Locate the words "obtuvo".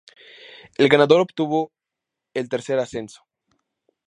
1.21-1.71